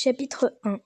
Chapitre 0.00 0.56
1 0.62 0.78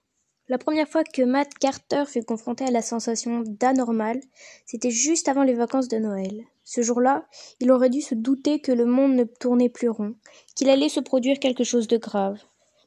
La 0.48 0.56
première 0.56 0.88
fois 0.88 1.04
que 1.04 1.20
Matt 1.20 1.52
Carter 1.60 2.04
fut 2.06 2.22
confronté 2.24 2.64
à 2.64 2.70
la 2.70 2.80
sensation 2.80 3.42
d'anormal, 3.46 4.18
c'était 4.64 4.90
juste 4.90 5.28
avant 5.28 5.42
les 5.42 5.52
vacances 5.52 5.88
de 5.88 5.98
Noël. 5.98 6.44
Ce 6.64 6.80
jour-là, 6.80 7.26
il 7.60 7.70
aurait 7.72 7.90
dû 7.90 8.00
se 8.00 8.14
douter 8.14 8.60
que 8.60 8.72
le 8.72 8.86
monde 8.86 9.14
ne 9.14 9.24
tournait 9.24 9.68
plus 9.68 9.90
rond, 9.90 10.14
qu'il 10.56 10.70
allait 10.70 10.88
se 10.88 11.00
produire 11.00 11.40
quelque 11.40 11.62
chose 11.62 11.88
de 11.88 11.98
grave. 11.98 12.40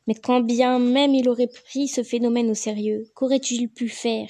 Mais 0.07 0.15
quand 0.15 0.41
bien 0.41 0.79
même 0.79 1.13
il 1.13 1.29
aurait 1.29 1.46
pris 1.46 1.88
ce 1.88 2.01
phénomène 2.01 2.49
au 2.49 2.55
sérieux, 2.55 3.05
qu'aurait-il 3.13 3.69
pu 3.69 3.87
faire? 3.87 4.29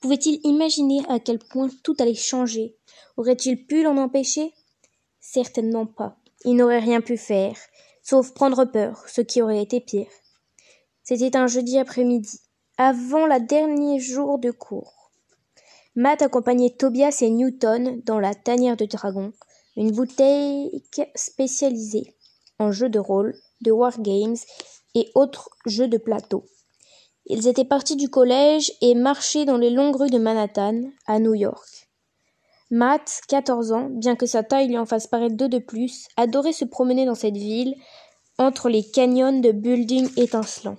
Pouvait-il 0.00 0.40
imaginer 0.42 1.00
à 1.10 1.20
quel 1.20 1.38
point 1.38 1.68
tout 1.82 1.96
allait 1.98 2.14
changer? 2.14 2.78
Aurait-il 3.18 3.66
pu 3.66 3.82
l'en 3.82 3.98
empêcher? 3.98 4.54
Certainement 5.20 5.84
pas. 5.84 6.16
Il 6.46 6.56
n'aurait 6.56 6.78
rien 6.78 7.02
pu 7.02 7.18
faire, 7.18 7.58
sauf 8.02 8.32
prendre 8.32 8.64
peur, 8.64 9.04
ce 9.06 9.20
qui 9.20 9.42
aurait 9.42 9.60
été 9.60 9.82
pire. 9.82 10.08
C'était 11.08 11.36
un 11.36 11.46
jeudi 11.46 11.78
après-midi, 11.78 12.40
avant 12.78 13.26
la 13.26 13.38
dernier 13.38 14.00
jour 14.00 14.40
de 14.40 14.50
cours. 14.50 15.12
Matt 15.94 16.20
accompagnait 16.20 16.74
Tobias 16.76 17.18
et 17.20 17.30
Newton 17.30 18.02
dans 18.04 18.18
la 18.18 18.34
tanière 18.34 18.76
de 18.76 18.86
dragon, 18.86 19.32
une 19.76 19.92
boutique 19.92 21.00
spécialisée 21.14 22.16
en 22.58 22.72
jeux 22.72 22.88
de 22.88 22.98
rôle, 22.98 23.36
de 23.60 23.70
wargames 23.70 24.34
et 24.96 25.08
autres 25.14 25.48
jeux 25.64 25.86
de 25.86 25.96
plateau. 25.96 26.44
Ils 27.26 27.46
étaient 27.46 27.64
partis 27.64 27.94
du 27.94 28.08
collège 28.08 28.72
et 28.80 28.96
marchaient 28.96 29.44
dans 29.44 29.58
les 29.58 29.70
longues 29.70 29.94
rues 29.94 30.10
de 30.10 30.18
Manhattan, 30.18 30.90
à 31.06 31.20
New 31.20 31.34
York. 31.34 31.88
Matt, 32.72 33.20
14 33.28 33.70
ans, 33.70 33.90
bien 33.90 34.16
que 34.16 34.26
sa 34.26 34.42
taille 34.42 34.66
lui 34.66 34.78
en 34.78 34.86
fasse 34.86 35.06
paraître 35.06 35.36
deux 35.36 35.48
de 35.48 35.60
plus, 35.60 36.08
adorait 36.16 36.52
se 36.52 36.64
promener 36.64 37.06
dans 37.06 37.14
cette 37.14 37.36
ville, 37.36 37.76
entre 38.38 38.68
les 38.68 38.82
canyons 38.82 39.38
de 39.38 39.52
buildings 39.52 40.10
étincelants. 40.16 40.78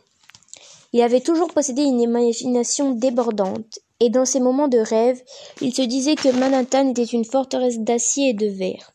Il 0.94 1.02
avait 1.02 1.22
toujours 1.22 1.54
possédé 1.54 1.84
une 1.84 2.02
imagination 2.02 2.92
débordante, 2.92 3.80
et 4.00 4.10
dans 4.10 4.26
ses 4.26 4.40
moments 4.40 4.68
de 4.68 4.78
rêve, 4.78 5.22
il 5.62 5.74
se 5.74 5.82
disait 5.82 6.16
que 6.16 6.30
Manhattan 6.30 6.90
était 6.90 7.04
une 7.04 7.26
forteresse 7.26 7.80
d'acier 7.80 8.30
et 8.30 8.34
de 8.34 8.48
verre, 8.48 8.94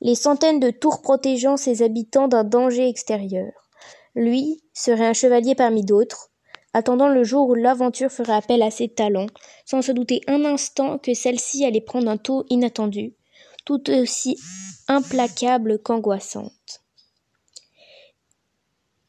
les 0.00 0.14
centaines 0.14 0.60
de 0.60 0.70
tours 0.70 1.02
protégeant 1.02 1.56
ses 1.56 1.82
habitants 1.82 2.28
d'un 2.28 2.44
danger 2.44 2.88
extérieur. 2.88 3.52
Lui 4.14 4.62
serait 4.72 5.06
un 5.06 5.12
chevalier 5.12 5.54
parmi 5.54 5.84
d'autres, 5.84 6.30
attendant 6.72 7.08
le 7.08 7.24
jour 7.24 7.48
où 7.48 7.54
l'aventure 7.54 8.10
ferait 8.10 8.34
appel 8.34 8.62
à 8.62 8.70
ses 8.70 8.88
talents, 8.88 9.28
sans 9.64 9.82
se 9.82 9.92
douter 9.92 10.20
un 10.26 10.44
instant 10.44 10.98
que 10.98 11.14
celle-ci 11.14 11.64
allait 11.64 11.80
prendre 11.80 12.10
un 12.10 12.16
taux 12.16 12.44
inattendu, 12.48 13.14
tout 13.64 13.90
aussi 13.90 14.38
implacable 14.88 15.78
qu'angoissante. 15.82 16.85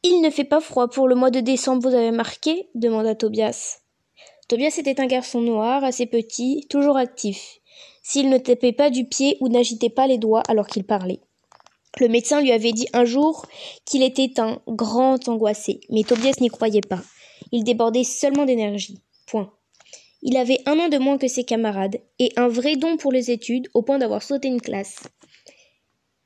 Il 0.04 0.20
ne 0.20 0.30
fait 0.30 0.44
pas 0.44 0.60
froid 0.60 0.88
pour 0.88 1.08
le 1.08 1.16
mois 1.16 1.30
de 1.30 1.40
décembre, 1.40 1.88
vous 1.88 1.94
avez 1.94 2.12
marqué 2.12 2.68
demanda 2.74 3.16
Tobias. 3.16 3.78
Tobias 4.46 4.76
était 4.78 5.00
un 5.00 5.06
garçon 5.06 5.40
noir, 5.40 5.82
assez 5.82 6.06
petit, 6.06 6.66
toujours 6.70 6.96
actif, 6.96 7.58
s'il 8.02 8.30
ne 8.30 8.38
tapait 8.38 8.72
pas 8.72 8.90
du 8.90 9.06
pied 9.06 9.36
ou 9.40 9.48
n'agitait 9.48 9.90
pas 9.90 10.06
les 10.06 10.18
doigts 10.18 10.42
alors 10.48 10.68
qu'il 10.68 10.84
parlait. 10.84 11.20
Le 11.98 12.08
médecin 12.08 12.40
lui 12.40 12.52
avait 12.52 12.72
dit 12.72 12.86
un 12.92 13.04
jour 13.04 13.46
qu'il 13.84 14.04
était 14.04 14.38
un 14.38 14.60
grand 14.68 15.28
angoissé, 15.28 15.80
mais 15.90 16.04
Tobias 16.04 16.36
n'y 16.40 16.48
croyait 16.48 16.80
pas. 16.80 17.02
Il 17.50 17.64
débordait 17.64 18.04
seulement 18.04 18.44
d'énergie. 18.44 19.02
Point. 19.26 19.52
Il 20.22 20.36
avait 20.36 20.60
un 20.66 20.78
an 20.78 20.88
de 20.88 20.98
moins 20.98 21.18
que 21.18 21.28
ses 21.28 21.44
camarades, 21.44 22.00
et 22.20 22.32
un 22.36 22.48
vrai 22.48 22.76
don 22.76 22.96
pour 22.96 23.10
les 23.10 23.32
études, 23.32 23.68
au 23.74 23.82
point 23.82 23.98
d'avoir 23.98 24.22
sauté 24.22 24.46
une 24.46 24.60
classe. 24.60 25.00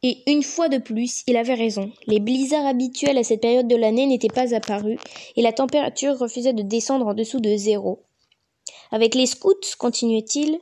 Et 0.02 0.18
une 0.26 0.42
fois 0.42 0.68
de 0.68 0.78
plus, 0.78 1.22
il 1.26 1.36
avait 1.36 1.54
raison. 1.54 1.92
Les 2.06 2.18
blizzards 2.18 2.66
habituels 2.66 3.18
à 3.18 3.24
cette 3.24 3.40
période 3.40 3.68
de 3.68 3.76
l'année 3.76 4.06
n'étaient 4.06 4.28
pas 4.28 4.54
apparus, 4.54 4.98
et 5.36 5.42
la 5.42 5.52
température 5.52 6.18
refusait 6.18 6.52
de 6.52 6.62
descendre 6.62 7.06
en 7.06 7.14
dessous 7.14 7.40
de 7.40 7.56
zéro. 7.56 8.02
Avec 8.90 9.14
les 9.14 9.26
scouts, 9.26 9.54
continuait-il, 9.78 10.58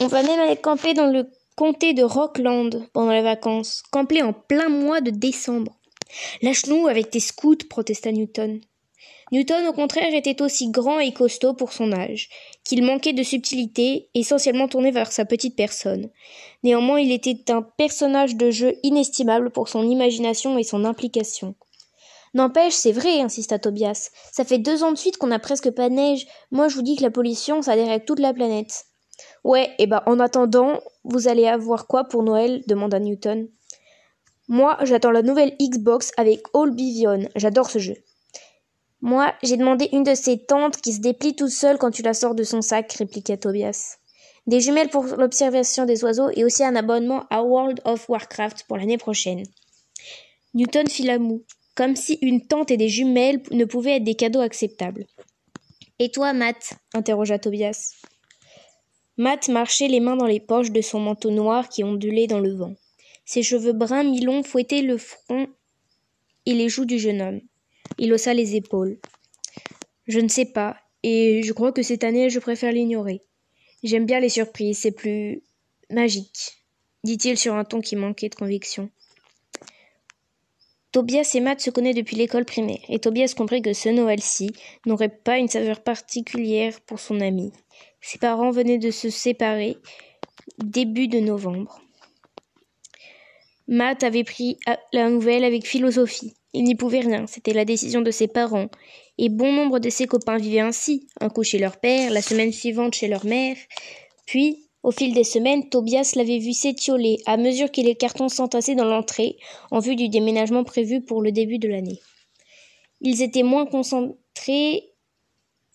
on 0.00 0.06
va 0.06 0.22
même 0.22 0.40
aller 0.40 0.56
camper 0.56 0.94
dans 0.94 1.06
le 1.06 1.28
comté 1.56 1.92
de 1.92 2.02
Rockland 2.02 2.88
pendant 2.92 3.12
les 3.12 3.22
vacances, 3.22 3.82
camper 3.90 4.22
en 4.22 4.32
plein 4.32 4.68
mois 4.68 5.00
de 5.00 5.10
décembre. 5.10 5.76
Lâche-nous 6.40 6.86
avec 6.86 7.10
tes 7.10 7.20
scouts, 7.20 7.68
protesta 7.68 8.12
Newton. 8.12 8.60
Newton, 9.32 9.66
au 9.66 9.72
contraire, 9.72 10.14
était 10.14 10.42
aussi 10.42 10.70
grand 10.70 11.00
et 11.00 11.12
costaud 11.12 11.54
pour 11.54 11.72
son 11.72 11.90
âge, 11.92 12.28
qu'il 12.64 12.84
manquait 12.84 13.14
de 13.14 13.22
subtilité, 13.22 14.10
essentiellement 14.14 14.68
tourné 14.68 14.90
vers 14.90 15.10
sa 15.10 15.24
petite 15.24 15.56
personne. 15.56 16.10
Néanmoins, 16.62 17.00
il 17.00 17.10
était 17.10 17.50
un 17.50 17.62
personnage 17.62 18.36
de 18.36 18.50
jeu 18.50 18.74
inestimable 18.82 19.50
pour 19.50 19.68
son 19.68 19.88
imagination 19.88 20.58
et 20.58 20.64
son 20.64 20.84
implication. 20.84 21.54
N'empêche, 22.34 22.74
c'est 22.74 22.92
vrai, 22.92 23.20
insista 23.20 23.58
Tobias. 23.58 24.10
Ça 24.30 24.44
fait 24.44 24.58
deux 24.58 24.84
ans 24.84 24.92
de 24.92 24.98
suite 24.98 25.16
qu'on 25.16 25.30
a 25.30 25.38
presque 25.38 25.70
pas 25.70 25.88
de 25.88 25.94
neige. 25.94 26.26
Moi, 26.50 26.68
je 26.68 26.74
vous 26.74 26.82
dis 26.82 26.96
que 26.96 27.02
la 27.02 27.10
pollution, 27.10 27.62
ça 27.62 27.74
dérègle 27.74 28.04
toute 28.04 28.20
la 28.20 28.34
planète. 28.34 28.84
Ouais, 29.44 29.64
et 29.78 29.84
eh 29.84 29.86
ben, 29.86 30.02
en 30.04 30.20
attendant, 30.20 30.78
vous 31.04 31.28
allez 31.28 31.46
avoir 31.46 31.86
quoi 31.86 32.04
pour 32.04 32.22
Noël? 32.22 32.62
demanda 32.66 32.98
Newton. 33.00 33.48
Moi, 34.48 34.76
j'attends 34.82 35.10
la 35.10 35.22
nouvelle 35.22 35.56
Xbox 35.58 36.12
avec 36.18 36.42
All 36.52 36.70
Bivion. 36.70 37.28
J'adore 37.34 37.70
ce 37.70 37.78
jeu. 37.78 37.96
Moi, 39.02 39.34
j'ai 39.42 39.56
demandé 39.56 39.88
une 39.92 40.04
de 40.04 40.14
ces 40.14 40.38
tentes 40.38 40.80
qui 40.80 40.92
se 40.92 41.00
déplie 41.00 41.34
toute 41.34 41.50
seule 41.50 41.76
quand 41.76 41.90
tu 41.90 42.02
la 42.02 42.14
sors 42.14 42.36
de 42.36 42.44
son 42.44 42.62
sac, 42.62 42.92
répliqua 42.92 43.36
Tobias. 43.36 43.98
Des 44.46 44.60
jumelles 44.60 44.90
pour 44.90 45.04
l'observation 45.04 45.86
des 45.86 46.04
oiseaux 46.04 46.30
et 46.30 46.44
aussi 46.44 46.62
un 46.62 46.76
abonnement 46.76 47.26
à 47.28 47.42
World 47.42 47.80
of 47.84 48.08
Warcraft 48.08 48.64
pour 48.68 48.76
l'année 48.76 48.98
prochaine. 48.98 49.42
Newton 50.54 50.88
fit 50.88 51.02
la 51.02 51.18
moue, 51.18 51.42
comme 51.74 51.96
si 51.96 52.18
une 52.22 52.46
tente 52.46 52.70
et 52.70 52.76
des 52.76 52.88
jumelles 52.88 53.42
ne 53.50 53.64
pouvaient 53.64 53.96
être 53.96 54.04
des 54.04 54.14
cadeaux 54.14 54.40
acceptables. 54.40 55.06
Et 55.98 56.10
toi, 56.10 56.32
Matt? 56.32 56.74
interrogea 56.94 57.40
Tobias. 57.40 57.94
Matt 59.16 59.48
marchait 59.48 59.88
les 59.88 60.00
mains 60.00 60.16
dans 60.16 60.26
les 60.26 60.40
poches 60.40 60.70
de 60.70 60.80
son 60.80 61.00
manteau 61.00 61.30
noir 61.30 61.68
qui 61.68 61.82
ondulait 61.82 62.28
dans 62.28 62.40
le 62.40 62.54
vent. 62.54 62.74
Ses 63.24 63.42
cheveux 63.42 63.72
bruns 63.72 64.04
mi-longs 64.04 64.44
fouettaient 64.44 64.82
le 64.82 64.96
front 64.96 65.48
et 66.46 66.54
les 66.54 66.68
joues 66.68 66.84
du 66.84 67.00
jeune 67.00 67.20
homme. 67.20 67.40
Il 67.98 68.12
haussa 68.12 68.34
les 68.34 68.56
épaules. 68.56 68.98
Je 70.06 70.20
ne 70.20 70.28
sais 70.28 70.46
pas, 70.46 70.76
et 71.02 71.42
je 71.42 71.52
crois 71.52 71.72
que 71.72 71.82
cette 71.82 72.04
année 72.04 72.30
je 72.30 72.38
préfère 72.38 72.72
l'ignorer. 72.72 73.22
J'aime 73.82 74.06
bien 74.06 74.20
les 74.20 74.28
surprises, 74.28 74.78
c'est 74.78 74.92
plus 74.92 75.42
magique, 75.90 76.64
dit-il 77.04 77.38
sur 77.38 77.54
un 77.54 77.64
ton 77.64 77.80
qui 77.80 77.96
manquait 77.96 78.28
de 78.28 78.34
conviction. 78.34 78.90
Tobias 80.92 81.30
et 81.34 81.40
Matt 81.40 81.60
se 81.60 81.70
connaissent 81.70 81.96
depuis 81.96 82.16
l'école 82.16 82.44
primaire, 82.44 82.84
et 82.88 82.98
Tobias 82.98 83.32
comprit 83.36 83.62
que 83.62 83.72
ce 83.72 83.88
Noël-ci 83.88 84.52
n'aurait 84.84 85.08
pas 85.08 85.38
une 85.38 85.48
saveur 85.48 85.82
particulière 85.82 86.80
pour 86.82 87.00
son 87.00 87.20
ami. 87.20 87.50
Ses 88.02 88.18
parents 88.18 88.50
venaient 88.50 88.78
de 88.78 88.90
se 88.90 89.08
séparer 89.08 89.78
début 90.58 91.08
de 91.08 91.18
novembre. 91.18 91.80
Matt 93.68 94.02
avait 94.02 94.24
pris 94.24 94.58
la 94.92 95.08
nouvelle 95.08 95.44
avec 95.44 95.66
philosophie. 95.66 96.34
Il 96.54 96.64
n'y 96.64 96.74
pouvait 96.74 97.00
rien, 97.00 97.26
c'était 97.26 97.54
la 97.54 97.64
décision 97.64 98.02
de 98.02 98.10
ses 98.10 98.28
parents. 98.28 98.68
Et 99.18 99.28
bon 99.28 99.52
nombre 99.52 99.78
de 99.78 99.88
ses 99.88 100.06
copains 100.06 100.36
vivaient 100.36 100.60
ainsi, 100.60 101.06
un 101.20 101.30
coup 101.30 101.42
chez 101.42 101.58
leur 101.58 101.78
père, 101.78 102.10
la 102.10 102.22
semaine 102.22 102.52
suivante 102.52 102.94
chez 102.94 103.08
leur 103.08 103.24
mère. 103.24 103.56
Puis, 104.26 104.68
au 104.82 104.90
fil 104.90 105.14
des 105.14 105.24
semaines, 105.24 105.68
Tobias 105.68 106.12
l'avait 106.16 106.38
vu 106.38 106.52
s'étioler 106.52 107.18
à 107.24 107.36
mesure 107.36 107.70
que 107.70 107.80
les 107.80 107.94
cartons 107.94 108.28
s'entassaient 108.28 108.74
dans 108.74 108.84
l'entrée, 108.84 109.36
en 109.70 109.78
vue 109.78 109.96
du 109.96 110.08
déménagement 110.08 110.64
prévu 110.64 111.00
pour 111.00 111.22
le 111.22 111.32
début 111.32 111.58
de 111.58 111.68
l'année. 111.68 112.00
Ils 113.00 113.22
étaient 113.22 113.44
moins 113.44 113.64
concentrés 113.64 114.90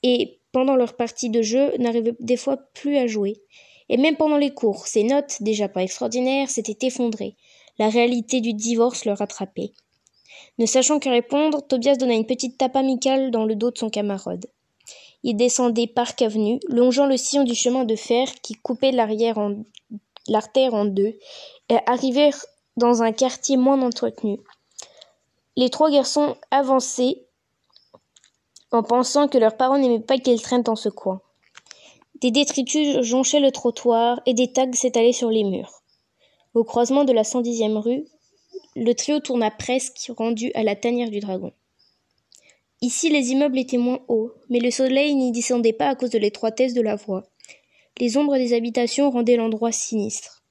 et, 0.04 0.40
pendant 0.52 0.76
leur 0.76 0.96
partie 0.96 1.30
de 1.30 1.42
jeu, 1.42 1.76
n'arrivaient 1.78 2.16
des 2.20 2.38
fois 2.38 2.58
plus 2.74 2.98
à 2.98 3.08
jouer. 3.08 3.42
Et 3.90 3.98
même 3.98 4.18
pendant 4.18 4.38
les 4.38 4.54
cours, 4.54 4.88
ses 4.88 5.04
notes, 5.04 5.38
déjà 5.42 5.70
pas 5.70 5.84
extraordinaires, 5.84 6.50
s'étaient 6.50 6.88
effondrées. 6.88 7.36
La 7.80 7.90
réalité 7.90 8.42
du 8.42 8.54
divorce 8.54 9.06
le 9.06 9.14
rattrapait. 9.14 9.72
Ne 10.58 10.66
sachant 10.66 11.00
que 11.00 11.10
répondre, 11.10 11.62
Tobias 11.62 11.96
donna 11.96 12.14
une 12.14 12.26
petite 12.26 12.58
tape 12.58 12.76
amicale 12.76 13.32
dans 13.32 13.46
le 13.46 13.56
dos 13.56 13.72
de 13.72 13.78
son 13.78 13.90
camarade. 13.90 14.46
Ils 15.24 15.36
descendaient 15.36 15.88
Park 15.88 16.22
Avenue, 16.22 16.60
longeant 16.68 17.06
le 17.06 17.18
sillon 17.18 17.44
du 17.44 17.56
chemin 17.56 17.84
de 17.84 17.96
fer 17.96 18.28
qui 18.42 18.54
coupait 18.54 18.92
l'artère 18.92 19.38
en 19.38 20.86
deux, 20.86 21.18
et 21.70 21.78
arrivèrent 21.86 22.46
dans 22.78 23.04
un 23.04 23.12
quartier 23.12 23.58
moins 23.58 23.82
entretenu. 23.82 24.40
Les 25.56 25.70
trois 25.70 25.90
garçons 25.90 26.36
avançaient 26.52 27.24
en 28.72 28.84
pensant 28.84 29.28
que 29.28 29.38
leurs 29.38 29.58
parents 29.58 29.78
n'aimaient 29.78 30.00
pas 30.00 30.18
qu'ils 30.18 30.42
traînent 30.42 30.62
dans 30.62 30.76
ce 30.76 30.90
coin. 30.90 31.22
Des 32.22 32.32
détritus 32.32 33.02
jonchaient 33.02 33.40
le 33.40 33.52
trottoir 33.52 34.22
et 34.26 34.34
des 34.34 34.52
tags 34.52 34.72
s'étalaient 34.74 35.14
sur 35.14 35.30
les 35.30 35.44
murs. 35.44 35.82
Au 36.54 36.64
croisement 36.64 37.04
de 37.04 37.14
la 37.14 37.24
110e 37.24 37.78
rue, 37.78 38.06
le 38.78 38.94
trio 38.94 39.20
tourna 39.20 39.50
presque, 39.50 40.12
rendu 40.16 40.52
à 40.54 40.64
la 40.64 40.76
tanière 40.76 41.10
du 41.10 41.20
dragon. 41.20 41.52
Ici, 42.82 43.10
les 43.10 43.32
immeubles 43.32 43.58
étaient 43.58 43.78
moins 43.78 44.00
hauts, 44.08 44.34
mais 44.50 44.60
le 44.60 44.70
soleil 44.70 45.16
n'y 45.16 45.32
descendait 45.32 45.74
pas 45.74 45.90
à 45.90 45.96
cause 45.96 46.12
de 46.12 46.20
l'étroitesse 46.20 46.76
de 46.76 46.82
la 46.82 46.96
voie. 46.96 47.24
Les 48.00 48.18
ombres 48.18 48.38
des 48.38 48.54
habitations 48.54 49.10
rendaient 49.10 49.36
l'endroit 49.36 49.72
sinistre. 49.72 50.44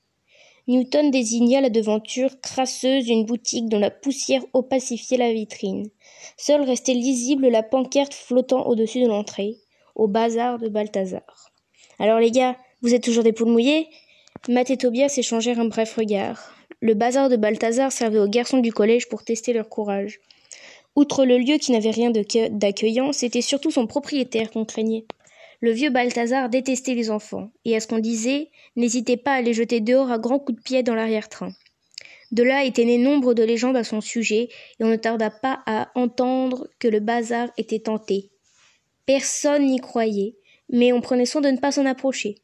Newton 0.67 1.13
désigna 1.13 1.61
la 1.61 1.71
devanture 1.71 2.41
crasseuse 2.41 3.05
d'une 3.05 3.25
boutique 3.25 3.69
dont 3.69 3.79
la 3.79 3.93
poussière 3.93 4.45
opacifiait 4.53 5.19
la 5.19 5.33
vitrine. 5.33 5.89
Seule 6.37 6.63
restait 6.63 6.95
lisible 6.95 7.47
la 7.47 7.63
pancarte 7.63 8.15
flottant 8.15 8.67
au-dessus 8.67 9.01
de 9.01 9.07
l'entrée, 9.07 9.59
au 9.95 10.09
bazar 10.09 10.59
de 10.59 10.69
Balthazar. 10.69 11.53
Alors 12.01 12.19
les 12.19 12.33
gars, 12.33 12.57
vous 12.83 12.93
êtes 12.93 13.05
toujours 13.05 13.23
des 13.23 13.33
poules 13.33 13.53
mouillées? 13.53 13.89
Matt 14.49 14.71
et 14.71 14.77
Tobias 14.77 15.15
échangèrent 15.17 15.61
un 15.61 15.67
bref 15.67 15.95
regard. 15.95 16.56
Le 16.87 16.95
bazar 16.95 17.29
de 17.29 17.35
Balthazar 17.35 17.91
servait 17.91 18.21
aux 18.21 18.29
garçons 18.29 18.59
du 18.59 18.73
collège 18.73 19.09
pour 19.09 19.25
tester 19.25 19.53
leur 19.53 19.69
courage. 19.69 20.21
Outre 20.95 21.25
le 21.25 21.37
lieu 21.37 21.59
qui 21.59 21.73
n'avait 21.73 21.91
rien 21.91 22.13
d'accueillant, 22.13 23.13
c'était 23.13 23.41
surtout 23.41 23.73
son 23.73 23.89
propriétaire 23.89 24.53
qu'on 24.53 24.65
craignait. 24.65 25.05
Le 25.61 25.73
vieux 25.73 25.91
Balthazar 25.91 26.49
détestait 26.49 26.95
les 26.95 27.11
enfants, 27.11 27.51
et 27.65 27.75
à 27.75 27.81
ce 27.81 27.89
qu'on 27.89 27.99
disait, 27.99 28.51
n'hésitait 28.77 29.17
pas 29.17 29.33
à 29.33 29.43
les 29.43 29.53
jeter 29.53 29.81
dehors 29.81 30.13
à 30.13 30.19
grands 30.19 30.39
coups 30.39 30.59
de 30.59 30.63
pied 30.63 30.85
dans 30.85 30.95
l'arrière-train. 30.95 31.51
De 32.31 32.45
là 32.45 32.63
étaient 32.63 32.85
nées 32.85 32.99
nombre 32.99 33.35
de 33.35 33.43
légendes 33.43 33.77
à 33.77 33.83
son 33.83 34.01
sujet, 34.01 34.49
et 34.79 34.85
on 34.85 34.89
ne 34.89 34.95
tarda 34.95 35.31
pas 35.31 35.65
à 35.67 35.91
entendre 35.97 36.69
que 36.79 36.87
le 36.87 37.01
bazar 37.01 37.49
était 37.59 37.81
tenté. 37.81 38.31
Personne 39.07 39.67
n'y 39.67 39.81
croyait, 39.81 40.37
mais 40.71 40.93
on 40.93 41.01
prenait 41.01 41.27
soin 41.27 41.41
de 41.41 41.51
ne 41.51 41.59
pas 41.59 41.73
s'en 41.73 41.85
approcher. 41.85 42.37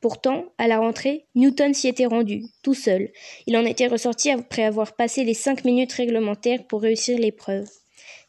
Pourtant, 0.00 0.44
à 0.58 0.68
la 0.68 0.78
rentrée, 0.78 1.26
Newton 1.34 1.74
s'y 1.74 1.88
était 1.88 2.06
rendu, 2.06 2.44
tout 2.62 2.74
seul. 2.74 3.10
Il 3.46 3.56
en 3.56 3.64
était 3.64 3.88
ressorti 3.88 4.30
après 4.30 4.62
avoir 4.62 4.94
passé 4.94 5.24
les 5.24 5.34
cinq 5.34 5.64
minutes 5.64 5.92
réglementaires 5.92 6.66
pour 6.68 6.82
réussir 6.82 7.18
l'épreuve. 7.18 7.68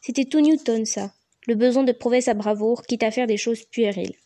C'était 0.00 0.24
tout 0.24 0.40
Newton, 0.40 0.84
ça. 0.84 1.12
Le 1.46 1.54
besoin 1.54 1.84
de 1.84 1.92
prouver 1.92 2.20
sa 2.20 2.34
bravoure, 2.34 2.82
quitte 2.82 3.04
à 3.04 3.10
faire 3.10 3.28
des 3.28 3.36
choses 3.36 3.64
puériles. 3.64 4.16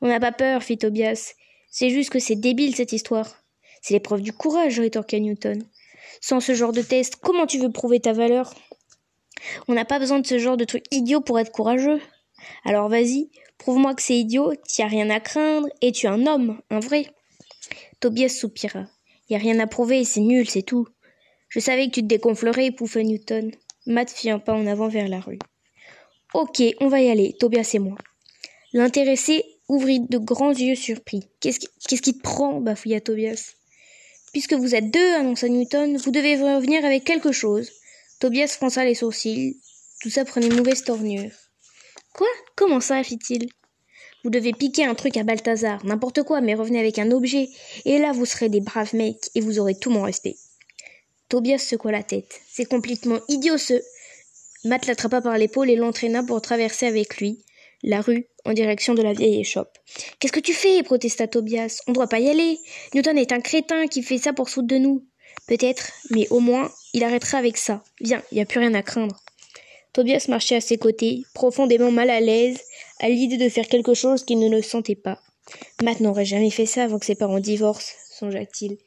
On 0.00 0.08
n'a 0.08 0.18
pas 0.18 0.32
peur, 0.32 0.62
fit 0.62 0.78
Tobias. 0.78 1.34
C'est 1.70 1.90
juste 1.90 2.10
que 2.10 2.18
c'est 2.18 2.36
débile 2.36 2.74
cette 2.74 2.92
histoire. 2.92 3.36
C'est 3.82 3.94
l'épreuve 3.94 4.22
du 4.22 4.32
courage, 4.32 4.80
rétorqua 4.80 5.18
Newton. 5.18 5.62
Sans 6.20 6.40
ce 6.40 6.54
genre 6.54 6.72
de 6.72 6.82
test, 6.82 7.16
comment 7.16 7.46
tu 7.46 7.58
veux 7.58 7.70
prouver 7.70 8.00
ta 8.00 8.12
valeur? 8.12 8.54
On 9.68 9.74
n'a 9.74 9.84
pas 9.84 9.98
besoin 9.98 10.20
de 10.20 10.26
ce 10.26 10.38
genre 10.38 10.56
de 10.56 10.64
truc 10.64 10.84
idiot 10.90 11.20
pour 11.20 11.38
être 11.38 11.52
courageux. 11.52 12.00
Alors 12.64 12.88
vas-y, 12.88 13.30
prouve-moi 13.62 13.94
que 13.94 14.02
c'est 14.02 14.18
idiot, 14.18 14.52
t'y 14.66 14.82
as 14.82 14.88
rien 14.88 15.08
à 15.08 15.20
craindre, 15.20 15.68
et 15.80 15.92
tu 15.92 16.06
es 16.06 16.08
un 16.08 16.26
homme, 16.26 16.60
un 16.68 16.80
vrai. 16.80 17.06
Tobias 18.00 18.30
soupira. 18.30 18.88
Y 19.30 19.36
a 19.36 19.38
rien 19.38 19.60
à 19.60 19.68
prouver, 19.68 20.04
c'est 20.04 20.20
nul, 20.20 20.50
c'est 20.50 20.62
tout. 20.62 20.88
Je 21.48 21.60
savais 21.60 21.86
que 21.86 21.92
tu 21.92 22.02
te 22.02 22.06
dégonflerais, 22.06 22.72
pouffa 22.72 23.04
Newton. 23.04 23.52
Matt 23.86 24.10
fit 24.10 24.30
un 24.30 24.40
pas 24.40 24.52
en 24.52 24.66
avant 24.66 24.88
vers 24.88 25.06
la 25.06 25.20
rue. 25.20 25.38
Ok, 26.34 26.60
on 26.80 26.88
va 26.88 27.02
y 27.02 27.08
aller, 27.08 27.36
Tobias 27.38 27.70
et 27.74 27.78
moi. 27.78 27.96
L'intéressé 28.72 29.44
ouvrit 29.68 30.00
de 30.00 30.18
grands 30.18 30.50
yeux 30.50 30.74
surpris. 30.74 31.28
Qu'est-ce 31.38 31.60
qui, 31.60 31.68
qui 32.00 32.14
te 32.14 32.20
prend 32.20 32.60
bafouilla 32.60 33.00
Tobias? 33.00 33.54
Puisque 34.32 34.54
vous 34.54 34.74
êtes 34.74 34.90
deux, 34.90 35.14
annonça 35.14 35.48
Newton, 35.48 35.96
vous 35.98 36.10
devez 36.10 36.34
revenir 36.34 36.84
avec 36.84 37.04
quelque 37.04 37.30
chose. 37.30 37.70
Tobias 38.18 38.56
fronça 38.58 38.84
les 38.84 38.96
sourcils. 38.96 39.60
Tout 40.00 40.10
ça 40.10 40.24
prenait 40.24 40.48
une 40.48 40.56
mauvaise 40.56 40.82
tournure. 40.82 41.30
Quoi? 42.14 42.28
Comment 42.56 42.80
ça 42.80 43.02
fit-il? 43.02 43.48
Vous 44.24 44.30
devez 44.30 44.52
piquer 44.52 44.84
un 44.84 44.94
truc 44.94 45.16
à 45.16 45.24
Balthazar, 45.24 45.84
n'importe 45.84 46.22
quoi, 46.22 46.40
mais 46.40 46.54
revenez 46.54 46.78
avec 46.78 46.98
un 46.98 47.10
objet, 47.10 47.48
et 47.84 47.98
là 47.98 48.12
vous 48.12 48.26
serez 48.26 48.48
des 48.48 48.60
braves 48.60 48.94
mecs, 48.94 49.30
et 49.34 49.40
vous 49.40 49.58
aurez 49.58 49.74
tout 49.74 49.90
mon 49.90 50.02
respect. 50.02 50.36
Tobias 51.28 51.58
secoua 51.58 51.92
la 51.92 52.02
tête. 52.02 52.40
C'est 52.48 52.66
complètement 52.66 53.18
idiot 53.28 53.56
ce. 53.56 53.82
Matt 54.64 54.86
l'attrapa 54.86 55.20
par 55.20 55.38
l'épaule 55.38 55.70
et 55.70 55.76
l'entraîna 55.76 56.22
pour 56.22 56.40
traverser 56.40 56.86
avec 56.86 57.16
lui 57.16 57.42
la 57.82 58.00
rue 58.00 58.26
en 58.44 58.52
direction 58.52 58.94
de 58.94 59.02
la 59.02 59.12
vieille 59.12 59.40
échoppe. 59.40 59.76
Qu'est-ce 60.18 60.32
que 60.32 60.40
tu 60.40 60.52
fais? 60.52 60.82
protesta 60.82 61.26
Tobias. 61.26 61.80
On 61.86 61.92
ne 61.92 61.94
doit 61.94 62.06
pas 62.06 62.20
y 62.20 62.28
aller. 62.28 62.58
Newton 62.94 63.18
est 63.18 63.32
un 63.32 63.40
crétin 63.40 63.86
qui 63.86 64.02
fait 64.02 64.18
ça 64.18 64.32
pour 64.32 64.50
foutre 64.50 64.68
de 64.68 64.76
nous. 64.76 65.06
Peut-être, 65.48 65.90
mais 66.10 66.28
au 66.28 66.38
moins, 66.38 66.70
il 66.92 67.02
arrêtera 67.02 67.38
avec 67.38 67.56
ça. 67.56 67.82
Viens, 68.00 68.22
il 68.30 68.36
n'y 68.36 68.42
a 68.42 68.46
plus 68.46 68.60
rien 68.60 68.74
à 68.74 68.82
craindre. 68.82 69.24
Tobias 69.92 70.26
marchait 70.28 70.56
à 70.56 70.60
ses 70.60 70.78
côtés, 70.78 71.24
profondément 71.34 71.90
mal 71.90 72.08
à 72.08 72.20
l'aise, 72.20 72.60
à 73.00 73.08
l'idée 73.08 73.36
de 73.36 73.48
faire 73.48 73.68
quelque 73.68 73.92
chose 73.92 74.24
qu'il 74.24 74.38
ne 74.38 74.48
le 74.48 74.62
sentait 74.62 74.94
pas. 74.94 75.20
Matt 75.82 76.00
n'aurait 76.00 76.24
jamais 76.24 76.50
fait 76.50 76.66
ça 76.66 76.84
avant 76.84 76.98
que 76.98 77.06
ses 77.06 77.14
parents 77.14 77.40
divorcent, 77.40 77.92
songea-t-il. 78.10 78.78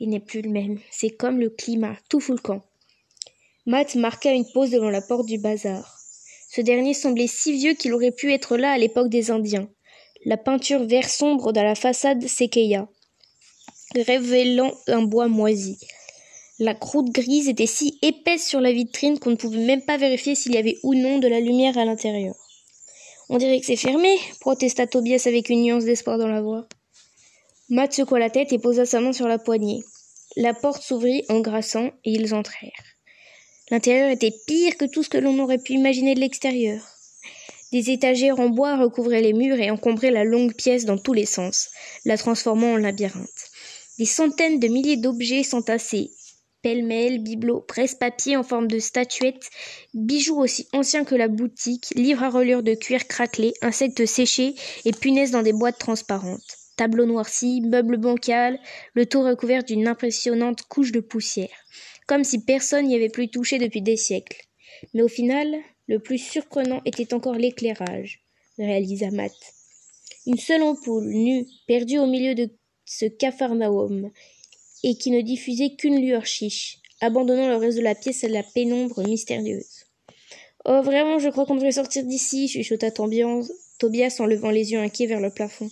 Il, 0.00 0.08
n'est 0.08 0.20
plus 0.20 0.40
le 0.40 0.50
même. 0.50 0.80
C'est 0.90 1.10
comme 1.10 1.38
le 1.38 1.50
climat, 1.50 1.96
tout 2.08 2.20
fout 2.20 2.36
le 2.36 2.42
camp. 2.42 2.62
Matt 3.66 3.94
marqua 3.94 4.32
une 4.32 4.50
pause 4.52 4.70
devant 4.70 4.90
la 4.90 5.02
porte 5.02 5.26
du 5.26 5.38
bazar. 5.38 5.98
Ce 6.50 6.60
dernier 6.60 6.94
semblait 6.94 7.26
si 7.26 7.52
vieux 7.52 7.74
qu'il 7.74 7.92
aurait 7.92 8.10
pu 8.10 8.32
être 8.32 8.56
là 8.56 8.72
à 8.72 8.78
l'époque 8.78 9.08
des 9.08 9.30
Indiens. 9.30 9.68
La 10.24 10.36
peinture 10.36 10.84
vert 10.84 11.10
sombre 11.10 11.52
dans 11.52 11.62
la 11.62 11.74
façade 11.74 12.26
s'équeilla, 12.26 12.88
révélant 13.94 14.72
un 14.86 15.02
bois 15.02 15.28
moisi. 15.28 15.78
La 16.60 16.74
croûte 16.74 17.10
grise 17.10 17.48
était 17.48 17.66
si 17.66 17.98
épaisse 18.00 18.46
sur 18.46 18.60
la 18.60 18.72
vitrine 18.72 19.18
qu'on 19.18 19.30
ne 19.30 19.36
pouvait 19.36 19.64
même 19.64 19.82
pas 19.82 19.96
vérifier 19.96 20.36
s'il 20.36 20.54
y 20.54 20.56
avait 20.56 20.78
ou 20.84 20.94
non 20.94 21.18
de 21.18 21.26
la 21.26 21.40
lumière 21.40 21.76
à 21.76 21.84
l'intérieur. 21.84 22.36
On 23.28 23.38
dirait 23.38 23.58
que 23.58 23.66
c'est 23.66 23.74
fermé, 23.74 24.16
protesta 24.38 24.86
Tobias 24.86 25.24
avec 25.26 25.48
une 25.48 25.62
nuance 25.62 25.84
d'espoir 25.84 26.16
dans 26.16 26.28
la 26.28 26.42
voix. 26.42 26.68
Matt 27.70 27.92
secoua 27.92 28.20
la 28.20 28.30
tête 28.30 28.52
et 28.52 28.60
posa 28.60 28.84
sa 28.84 29.00
main 29.00 29.12
sur 29.12 29.26
la 29.26 29.38
poignée. 29.38 29.82
La 30.36 30.54
porte 30.54 30.82
s'ouvrit 30.82 31.24
en 31.28 31.40
grassant 31.40 31.86
et 32.04 32.12
ils 32.12 32.34
entrèrent. 32.34 32.70
L'intérieur 33.70 34.10
était 34.10 34.34
pire 34.46 34.76
que 34.76 34.84
tout 34.84 35.02
ce 35.02 35.08
que 35.08 35.18
l'on 35.18 35.38
aurait 35.40 35.58
pu 35.58 35.72
imaginer 35.72 36.14
de 36.14 36.20
l'extérieur. 36.20 36.82
Des 37.72 37.90
étagères 37.90 38.38
en 38.38 38.50
bois 38.50 38.76
recouvraient 38.76 39.22
les 39.22 39.32
murs 39.32 39.58
et 39.58 39.70
encombraient 39.70 40.12
la 40.12 40.22
longue 40.22 40.54
pièce 40.54 40.84
dans 40.84 40.98
tous 40.98 41.14
les 41.14 41.26
sens, 41.26 41.70
la 42.04 42.16
transformant 42.16 42.74
en 42.74 42.76
labyrinthe. 42.76 43.50
Des 43.98 44.04
centaines 44.04 44.60
de 44.60 44.68
milliers 44.68 44.96
d'objets 44.96 45.42
s'entassaient, 45.42 46.10
pêle-mêle, 46.64 47.22
bibelots, 47.22 47.60
presse-papier 47.60 48.36
en 48.36 48.42
forme 48.42 48.66
de 48.66 48.80
statuettes, 48.80 49.48
bijoux 49.94 50.40
aussi 50.40 50.66
anciens 50.72 51.04
que 51.04 51.14
la 51.14 51.28
boutique, 51.28 51.92
livres 51.94 52.24
à 52.24 52.30
reliure 52.30 52.64
de 52.64 52.74
cuir 52.74 53.06
craquelé, 53.06 53.52
insectes 53.62 54.04
séchés 54.04 54.56
et 54.84 54.90
punaises 54.90 55.30
dans 55.30 55.42
des 55.42 55.52
boîtes 55.52 55.78
transparentes. 55.78 56.56
Tableaux 56.76 57.06
noircis, 57.06 57.60
meubles 57.60 57.98
bancals, 57.98 58.58
le 58.94 59.06
tout 59.06 59.22
recouvert 59.22 59.62
d'une 59.62 59.86
impressionnante 59.86 60.62
couche 60.62 60.90
de 60.90 60.98
poussière 60.98 61.64
comme 62.06 62.24
si 62.24 62.44
personne 62.44 62.86
n'y 62.86 62.96
avait 62.96 63.08
plus 63.08 63.28
touché 63.28 63.58
depuis 63.58 63.82
des 63.82 63.96
siècles. 63.96 64.42
Mais 64.92 65.02
au 65.02 65.08
final, 65.08 65.54
le 65.88 65.98
plus 65.98 66.18
surprenant 66.18 66.82
était 66.84 67.14
encore 67.14 67.34
l'éclairage, 67.34 68.20
réalisa 68.58 69.10
Matt. 69.10 69.32
Une 70.26 70.38
seule 70.38 70.62
ampoule, 70.62 71.06
nue, 71.06 71.46
perdue 71.66 71.98
au 71.98 72.06
milieu 72.06 72.34
de 72.34 72.50
ce 72.84 73.06
capharnaüm, 73.06 74.10
et 74.84 74.96
qui 74.96 75.10
ne 75.10 75.22
diffusait 75.22 75.74
qu'une 75.76 76.00
lueur 76.00 76.26
chiche, 76.26 76.78
abandonnant 77.00 77.48
le 77.48 77.56
reste 77.56 77.78
de 77.78 77.82
la 77.82 77.94
pièce 77.94 78.22
à 78.22 78.28
la 78.28 78.42
pénombre 78.42 79.02
mystérieuse. 79.08 79.86
Oh, 80.66 80.82
vraiment, 80.82 81.18
je 81.18 81.30
crois 81.30 81.46
qu'on 81.46 81.54
devrait 81.54 81.72
sortir 81.72 82.04
d'ici, 82.04 82.48
chuchota 82.48 82.90
Tobias 82.90 84.16
en 84.18 84.26
levant 84.26 84.50
les 84.50 84.72
yeux 84.72 84.78
inquiets 84.78 85.06
vers 85.06 85.20
le 85.20 85.30
plafond. 85.30 85.70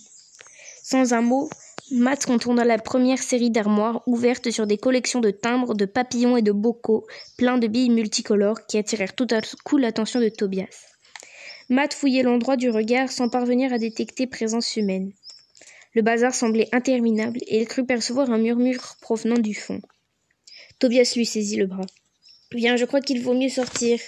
Sans 0.83 1.13
un 1.13 1.21
mot, 1.21 1.51
Matt 1.91 2.25
contourna 2.25 2.65
la 2.65 2.79
première 2.79 3.23
série 3.23 3.51
d'armoires 3.51 4.03
ouvertes 4.07 4.51
sur 4.51 4.67
des 4.67 4.79
collections 4.79 5.21
de 5.21 5.31
timbres, 5.31 5.75
de 5.75 5.85
papillons 5.85 6.39
et 6.39 6.43
de 6.43 6.53
bocaux, 6.53 7.07
pleins 7.37 7.59
de 7.59 7.67
billes 7.67 7.91
multicolores 7.91 8.67
qui 8.67 8.79
attirèrent 8.79 9.15
tout 9.15 9.27
à 9.31 9.41
coup 9.65 9.77
l'attention 9.77 10.21
de 10.21 10.31
Tobias. 10.31 10.87
Matt 11.69 11.93
fouillait 11.93 12.23
l'endroit 12.23 12.57
du 12.57 12.71
regard 12.71 13.13
sans 13.13 13.29
parvenir 13.29 13.75
à 13.75 13.79
détecter 13.79 14.27
présence 14.27 14.77
humaine. 14.77 15.13
Le 15.95 16.03
bazar 16.03 16.35
semblait 16.35 16.69
interminable 16.73 17.39
et 17.47 17.61
il 17.61 17.69
crut 17.69 17.87
percevoir 17.87 18.31
un 18.31 18.39
murmure 18.39 18.97
provenant 19.01 19.39
du 19.39 19.55
fond. 19.55 19.81
Tobias 20.79 21.13
lui 21.17 21.27
saisit 21.27 21.57
le 21.57 21.67
bras. 21.67 21.87
Bien, 22.51 22.77
je 22.77 22.85
crois 22.85 23.01
qu'il 23.01 23.23
vaut 23.23 23.35
mieux 23.35 23.49
sortir. 23.49 23.99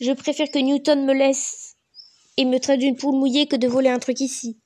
Je 0.00 0.12
préfère 0.12 0.50
que 0.50 0.58
Newton 0.58 1.04
me 1.04 1.14
laisse 1.14 1.76
et 2.36 2.44
me 2.44 2.58
traite 2.58 2.80
d'une 2.80 2.96
poule 2.96 3.16
mouillée 3.16 3.46
que 3.46 3.56
de 3.56 3.68
voler 3.68 3.90
un 3.90 3.98
truc 3.98 4.20
ici. 4.20 4.58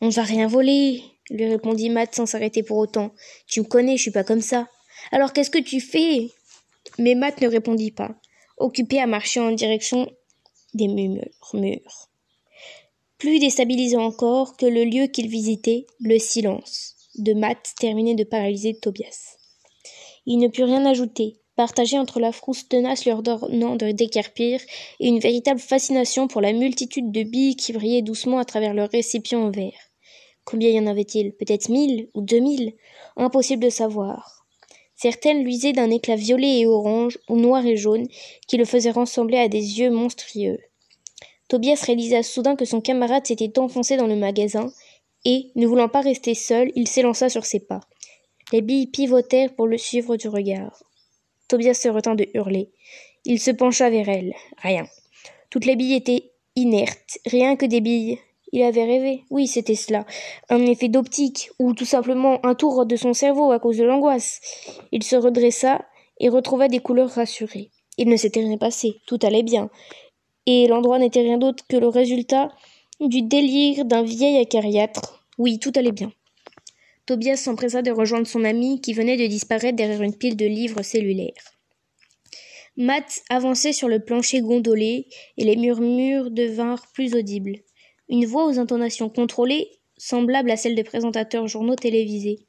On 0.00 0.06
ne 0.06 0.12
va 0.12 0.22
rien 0.22 0.46
voler, 0.46 1.02
lui 1.30 1.46
répondit 1.46 1.90
Matt 1.90 2.14
sans 2.14 2.26
s'arrêter 2.26 2.62
pour 2.62 2.78
autant. 2.78 3.14
Tu 3.46 3.60
me 3.60 3.66
connais, 3.66 3.96
je 3.96 4.02
suis 4.02 4.10
pas 4.10 4.24
comme 4.24 4.40
ça. 4.40 4.68
Alors 5.12 5.32
qu'est-ce 5.32 5.50
que 5.50 5.58
tu 5.58 5.80
fais? 5.80 6.30
Mais 6.98 7.14
Matt 7.14 7.40
ne 7.40 7.48
répondit 7.48 7.92
pas, 7.92 8.14
occupé 8.56 9.00
à 9.00 9.06
marcher 9.06 9.40
en 9.40 9.52
direction 9.52 10.10
des 10.74 10.88
murmures. 10.88 12.09
Plus 13.20 13.38
déstabilisant 13.38 14.00
encore 14.00 14.56
que 14.56 14.64
le 14.64 14.82
lieu 14.82 15.06
qu'il 15.06 15.28
visitait, 15.28 15.86
le 16.00 16.18
silence 16.18 16.96
de 17.18 17.34
Matt 17.34 17.74
terminait 17.78 18.14
de 18.14 18.24
paralyser 18.24 18.72
Tobias. 18.80 19.36
Il 20.24 20.38
ne 20.38 20.48
put 20.48 20.64
rien 20.64 20.86
ajouter, 20.86 21.36
partagé 21.54 21.98
entre 21.98 22.18
la 22.18 22.32
frousse 22.32 22.66
tenace 22.66 23.04
lui 23.04 23.12
ordonnant 23.12 23.76
de 23.76 23.90
décarpir 23.90 24.62
et 25.00 25.08
une 25.08 25.18
véritable 25.18 25.60
fascination 25.60 26.28
pour 26.28 26.40
la 26.40 26.54
multitude 26.54 27.12
de 27.12 27.22
billes 27.22 27.56
qui 27.56 27.74
brillaient 27.74 28.00
doucement 28.00 28.38
à 28.38 28.46
travers 28.46 28.72
le 28.72 28.84
récipient 28.84 29.42
en 29.42 29.50
verre. 29.50 29.90
Combien 30.46 30.70
y 30.70 30.80
en 30.80 30.86
avait-il? 30.86 31.32
Peut-être 31.32 31.68
mille 31.68 32.08
ou 32.14 32.22
deux 32.22 32.40
mille? 32.40 32.72
Impossible 33.18 33.62
de 33.62 33.68
savoir. 33.68 34.46
Certaines 34.96 35.44
luisaient 35.44 35.74
d'un 35.74 35.90
éclat 35.90 36.16
violet 36.16 36.60
et 36.60 36.66
orange, 36.66 37.18
ou 37.28 37.36
noir 37.36 37.66
et 37.66 37.76
jaune, 37.76 38.08
qui 38.48 38.56
le 38.56 38.64
faisait 38.64 38.90
ressembler 38.90 39.36
à 39.36 39.48
des 39.48 39.78
yeux 39.78 39.90
monstrueux. 39.90 40.58
Tobias 41.50 41.82
réalisa 41.84 42.22
soudain 42.22 42.54
que 42.54 42.64
son 42.64 42.80
camarade 42.80 43.26
s'était 43.26 43.58
enfoncé 43.58 43.96
dans 43.96 44.06
le 44.06 44.14
magasin, 44.14 44.72
et, 45.24 45.50
ne 45.56 45.66
voulant 45.66 45.88
pas 45.88 46.00
rester 46.00 46.36
seul, 46.36 46.70
il 46.76 46.86
s'élança 46.86 47.28
sur 47.28 47.44
ses 47.44 47.58
pas. 47.58 47.80
Les 48.52 48.62
billes 48.62 48.86
pivotèrent 48.86 49.52
pour 49.56 49.66
le 49.66 49.76
suivre 49.76 50.16
du 50.16 50.28
regard. 50.28 50.84
Tobias 51.48 51.74
se 51.74 51.88
retint 51.88 52.14
de 52.14 52.28
hurler. 52.34 52.70
Il 53.24 53.40
se 53.40 53.50
pencha 53.50 53.90
vers 53.90 54.08
elle. 54.08 54.32
Rien. 54.58 54.86
Toutes 55.50 55.64
les 55.64 55.74
billes 55.74 55.94
étaient 55.94 56.30
inertes, 56.54 57.18
rien 57.26 57.56
que 57.56 57.66
des 57.66 57.80
billes. 57.80 58.20
Il 58.52 58.62
avait 58.62 58.84
rêvé. 58.84 59.24
Oui, 59.28 59.48
c'était 59.48 59.74
cela. 59.74 60.06
Un 60.50 60.64
effet 60.66 60.88
d'optique, 60.88 61.50
ou 61.58 61.74
tout 61.74 61.84
simplement 61.84 62.38
un 62.46 62.54
tour 62.54 62.86
de 62.86 62.94
son 62.94 63.12
cerveau 63.12 63.50
à 63.50 63.58
cause 63.58 63.76
de 63.76 63.84
l'angoisse. 63.84 64.40
Il 64.92 65.02
se 65.02 65.16
redressa 65.16 65.84
et 66.20 66.28
retrouva 66.28 66.68
des 66.68 66.78
couleurs 66.78 67.10
rassurées. 67.10 67.70
Il 67.98 68.08
ne 68.08 68.16
s'était 68.16 68.40
rien 68.40 68.56
passé, 68.56 69.00
tout 69.06 69.18
allait 69.22 69.42
bien. 69.42 69.68
Et 70.46 70.66
l'endroit 70.66 70.98
n'était 70.98 71.20
rien 71.20 71.38
d'autre 71.38 71.64
que 71.68 71.76
le 71.76 71.88
résultat 71.88 72.50
du 73.00 73.22
délire 73.22 73.84
d'un 73.84 74.02
vieil 74.02 74.38
acariâtre. 74.38 75.26
Oui, 75.38 75.58
tout 75.58 75.72
allait 75.76 75.92
bien. 75.92 76.12
Tobias 77.06 77.36
s'empressa 77.36 77.82
de 77.82 77.90
rejoindre 77.90 78.26
son 78.26 78.44
ami 78.44 78.80
qui 78.80 78.92
venait 78.92 79.16
de 79.16 79.26
disparaître 79.26 79.76
derrière 79.76 80.02
une 80.02 80.16
pile 80.16 80.36
de 80.36 80.46
livres 80.46 80.82
cellulaires. 80.82 81.32
Matt 82.76 83.22
avançait 83.28 83.72
sur 83.72 83.88
le 83.88 84.00
plancher 84.00 84.40
gondolé 84.40 85.08
et 85.36 85.44
les 85.44 85.56
murmures 85.56 86.30
devinrent 86.30 86.86
plus 86.94 87.14
audibles. 87.14 87.56
Une 88.08 88.26
voix 88.26 88.46
aux 88.46 88.58
intonations 88.58 89.08
contrôlées, 89.08 89.70
semblable 89.96 90.50
à 90.50 90.56
celle 90.56 90.74
des 90.74 90.84
présentateurs 90.84 91.46
journaux 91.46 91.76
télévisés. 91.76 92.46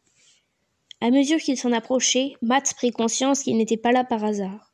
À 1.02 1.10
mesure 1.10 1.40
qu'il 1.40 1.58
s'en 1.58 1.72
approchait, 1.72 2.34
Matt 2.42 2.74
prit 2.76 2.92
conscience 2.92 3.44
qu'il 3.44 3.58
n'était 3.58 3.78
pas 3.78 3.92
là 3.92 4.04
par 4.04 4.24
hasard. 4.24 4.71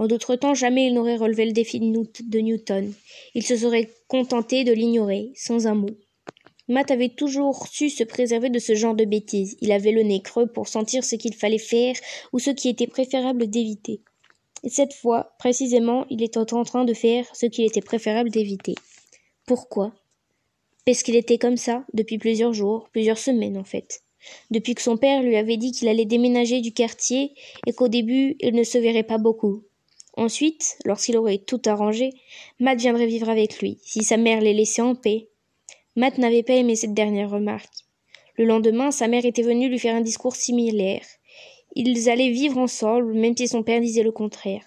En 0.00 0.06
d'autres 0.06 0.34
temps, 0.34 0.54
jamais 0.54 0.86
il 0.86 0.94
n'aurait 0.94 1.18
relevé 1.18 1.44
le 1.44 1.52
défi 1.52 1.78
de 1.78 2.38
Newton. 2.38 2.90
Il 3.34 3.44
se 3.44 3.54
serait 3.54 3.90
contenté 4.08 4.64
de 4.64 4.72
l'ignorer, 4.72 5.30
sans 5.34 5.66
un 5.66 5.74
mot. 5.74 5.90
Matt 6.68 6.90
avait 6.90 7.10
toujours 7.10 7.66
su 7.66 7.90
se 7.90 8.02
préserver 8.04 8.48
de 8.48 8.58
ce 8.58 8.74
genre 8.74 8.94
de 8.94 9.04
bêtises. 9.04 9.58
Il 9.60 9.70
avait 9.72 9.92
le 9.92 10.02
nez 10.02 10.22
creux 10.22 10.46
pour 10.46 10.68
sentir 10.68 11.04
ce 11.04 11.16
qu'il 11.16 11.34
fallait 11.34 11.58
faire 11.58 11.96
ou 12.32 12.38
ce 12.38 12.48
qui 12.48 12.70
était 12.70 12.86
préférable 12.86 13.48
d'éviter. 13.48 14.00
Et 14.64 14.70
cette 14.70 14.94
fois, 14.94 15.34
précisément, 15.38 16.06
il 16.08 16.22
était 16.22 16.38
en 16.38 16.64
train 16.64 16.86
de 16.86 16.94
faire 16.94 17.26
ce 17.34 17.44
qu'il 17.44 17.66
était 17.66 17.82
préférable 17.82 18.30
d'éviter. 18.30 18.76
Pourquoi? 19.46 19.92
Parce 20.86 21.02
qu'il 21.02 21.16
était 21.16 21.36
comme 21.36 21.58
ça 21.58 21.84
depuis 21.92 22.16
plusieurs 22.16 22.54
jours, 22.54 22.88
plusieurs 22.90 23.18
semaines 23.18 23.58
en 23.58 23.64
fait. 23.64 24.00
Depuis 24.50 24.74
que 24.74 24.82
son 24.82 24.96
père 24.96 25.22
lui 25.22 25.36
avait 25.36 25.58
dit 25.58 25.72
qu'il 25.72 25.88
allait 25.88 26.06
déménager 26.06 26.62
du 26.62 26.72
quartier 26.72 27.34
et 27.66 27.74
qu'au 27.74 27.88
début 27.88 28.36
il 28.40 28.54
ne 28.54 28.64
se 28.64 28.78
verrait 28.78 29.02
pas 29.02 29.18
beaucoup. 29.18 29.64
Ensuite, 30.16 30.78
lorsqu'il 30.84 31.16
aurait 31.16 31.38
tout 31.38 31.62
arrangé, 31.66 32.10
Matt 32.58 32.78
viendrait 32.78 33.06
vivre 33.06 33.28
avec 33.28 33.60
lui, 33.60 33.78
si 33.82 34.02
sa 34.02 34.16
mère 34.16 34.40
les 34.40 34.54
laissait 34.54 34.82
en 34.82 34.94
paix. 34.94 35.28
Matt 35.96 36.18
n'avait 36.18 36.42
pas 36.42 36.54
aimé 36.54 36.76
cette 36.76 36.94
dernière 36.94 37.30
remarque. 37.30 37.86
Le 38.36 38.44
lendemain, 38.44 38.90
sa 38.90 39.08
mère 39.08 39.24
était 39.24 39.42
venue 39.42 39.68
lui 39.68 39.78
faire 39.78 39.96
un 39.96 40.00
discours 40.00 40.36
similaire. 40.36 41.04
Ils 41.74 42.08
allaient 42.10 42.30
vivre 42.30 42.58
ensemble, 42.58 43.14
même 43.14 43.36
si 43.36 43.48
son 43.48 43.62
père 43.62 43.80
disait 43.80 44.02
le 44.02 44.12
contraire. 44.12 44.64